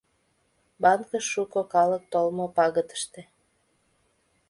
Банкыш 0.81 1.25
шуко 1.33 1.61
калык 1.73 2.03
толмо 2.13 2.45
пагытыште!.. 2.55 3.21